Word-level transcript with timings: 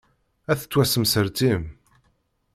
Ad 0.51 0.57
tettwassemsertim. 0.59 1.63